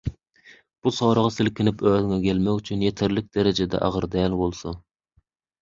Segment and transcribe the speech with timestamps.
[0.85, 4.75] Bu sorag silkinip özüňe gelmek üçin ýeterlik derejede agyr däl bolsa